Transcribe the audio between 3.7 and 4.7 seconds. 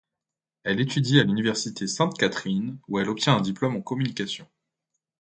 en communication.